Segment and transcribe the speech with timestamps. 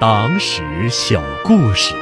[0.00, 1.92] 党史小故事：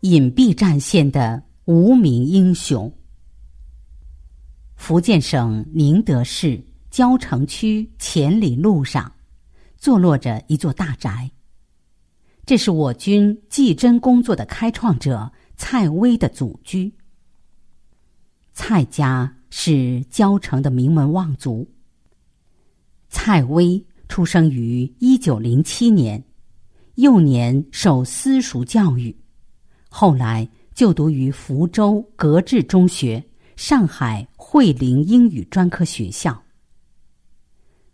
[0.00, 2.92] 隐蔽战线的无名英雄。
[4.74, 9.10] 福建省宁德市蕉城区前里路上，
[9.78, 11.30] 坐落着一座大宅。
[12.44, 16.92] 这是我军技侦工作的开创者蔡威的祖居。
[18.52, 21.66] 蔡家是蕉城的名门望族。
[23.26, 26.22] 蔡威出生于一九零七年，
[26.94, 29.12] 幼年受私塾教育，
[29.88, 33.20] 后来就读于福州格致中学、
[33.56, 36.40] 上海惠灵英语专科学校。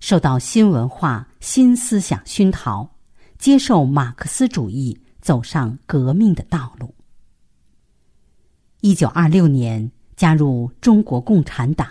[0.00, 2.86] 受到新文化、新思想熏陶，
[3.38, 6.94] 接受马克思主义，走上革命的道路。
[8.82, 11.88] 一九二六年加入中国共产党，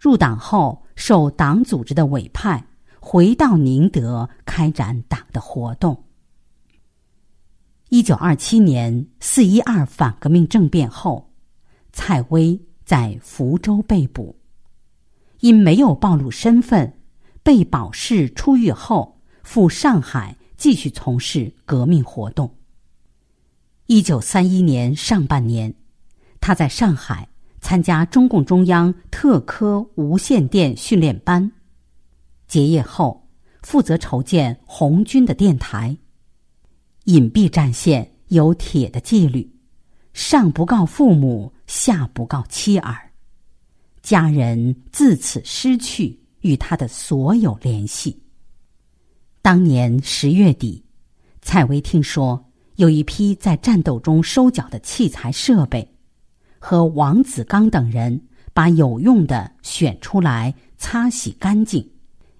[0.00, 0.81] 入党后。
[0.94, 2.64] 受党组织的委派，
[3.00, 6.04] 回到宁德开展党的活动。
[7.88, 11.30] 一九二七年四一二反革命政变后，
[11.92, 14.36] 蔡威在福州被捕，
[15.40, 16.98] 因没有暴露身份，
[17.42, 22.54] 被保释出狱后赴上海继续从事革命活动。
[23.86, 25.74] 一九三一年上半年，
[26.40, 27.28] 他在上海。
[27.62, 31.50] 参加中共中央特科无线电训练班，
[32.46, 33.26] 结业后
[33.62, 35.96] 负责筹建红军的电台。
[37.04, 39.50] 隐蔽战线有铁的纪律，
[40.12, 43.10] 上不告父母，下不告妻儿，
[44.02, 48.20] 家人自此失去与他的所有联系。
[49.40, 50.84] 当年十月底，
[51.40, 52.44] 蔡薇听说
[52.76, 55.91] 有一批在战斗中收缴的器材设备。
[56.64, 58.22] 和王子刚等人
[58.54, 61.84] 把有用的选出来擦洗干净，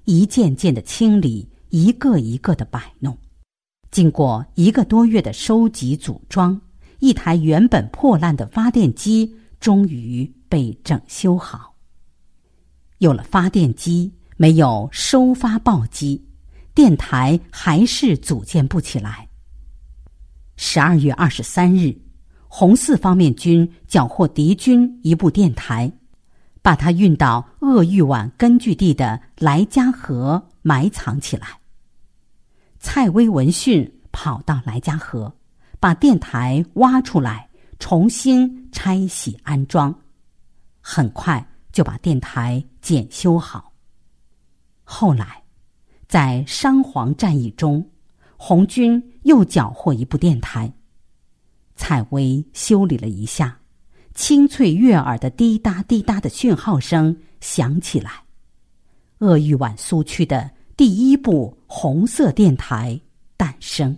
[0.05, 3.19] 一件件的清理，一个一个的摆弄。
[3.91, 6.59] 经过一个多月的收集组装，
[7.01, 11.75] 一台原本破烂的发电机终于被整修好。
[12.99, 16.25] 有了发电机，没有收发报机，
[16.73, 19.29] 电台还是组建不起来。
[20.57, 21.93] 十二月二十三日。
[22.55, 25.91] 红四方面军缴获敌军一部电台，
[26.61, 31.47] 把它运到鄂豫皖根据地的莱家河埋藏起来。
[32.79, 35.35] 蔡威闻讯跑到莱家河，
[35.81, 37.49] 把电台挖出来，
[37.79, 39.93] 重新拆洗安装，
[40.83, 41.43] 很快
[41.73, 43.73] 就把电台检修好。
[44.85, 45.43] 后来，
[46.07, 47.83] 在商黄战役中，
[48.37, 50.71] 红军又缴获一部电台。
[51.83, 53.59] 蔡薇修理了一下，
[54.15, 58.23] 清脆悦耳的滴答滴答的讯号声响起来。
[59.19, 63.01] 鄂豫皖苏区的第一部红色电台
[63.37, 63.97] 诞生。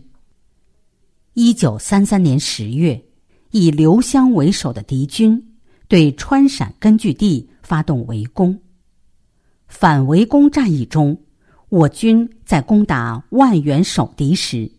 [1.34, 3.04] 一九三三年十月，
[3.50, 5.54] 以刘湘为首的敌军
[5.86, 8.58] 对川陕根据地发动围攻。
[9.68, 11.20] 反围攻战役中，
[11.68, 14.72] 我军在攻打万源守敌时。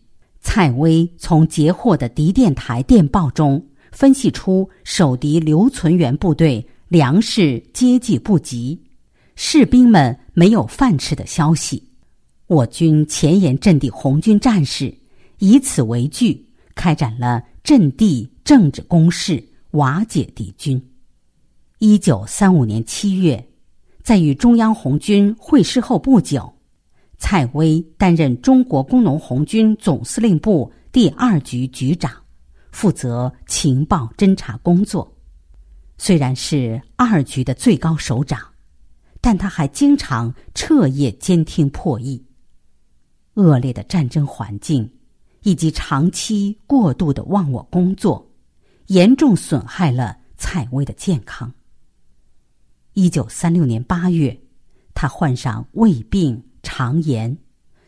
[0.45, 3.61] 蔡威从截获的敌电台电报中
[3.91, 8.79] 分析出守敌留存员部队粮食接济不及，
[9.35, 11.83] 士兵们没有饭吃的消息。
[12.45, 14.95] 我军前沿阵地红军战士
[15.39, 16.45] 以此为据，
[16.75, 20.79] 开展了阵地政治攻势，瓦解敌军。
[21.79, 23.43] 一九三五年七月，
[24.03, 26.53] 在与中央红军会师后不久。
[27.17, 32.11] 蔡威担任中国工农红军总司令部第二局局长，
[32.71, 35.11] 负责情报侦察工作。
[35.97, 38.39] 虽然是二局的最高首长，
[39.21, 42.21] 但他还经常彻夜监听破译。
[43.35, 44.89] 恶劣的战争环境
[45.41, 48.29] 以及长期过度的忘我工作，
[48.87, 51.51] 严重损害了蔡威的健康。
[52.93, 54.37] 一九三六年八月，
[54.93, 56.43] 他患上胃病。
[56.65, 57.37] 肠炎，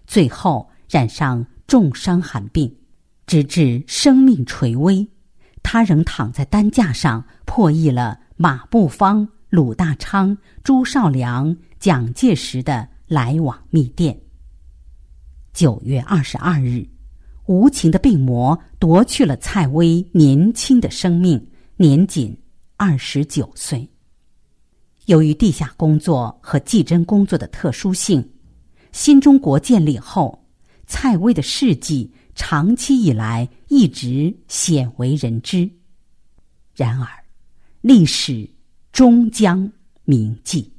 [0.06, 2.74] 最后染上重伤寒病，
[3.26, 5.06] 直至生命垂危，
[5.64, 14.18] 他仍躺在担架上破译了马步芳、鲁大昌、朱绍良、蒋介石的来往密电。
[15.52, 16.88] 九月二十二日，
[17.48, 21.46] 无情的病魔夺去了蔡薇年轻的生命，
[21.76, 22.38] 年仅
[22.78, 23.90] 二十九岁。
[25.08, 28.26] 由于地下工作和技侦工作的特殊性。
[28.92, 30.46] 新中国建立后，
[30.86, 35.70] 蔡薇的事迹长期以来一直鲜为人知。
[36.76, 37.08] 然而，
[37.82, 38.50] 历史
[38.92, 39.72] 终将
[40.04, 40.72] 铭记。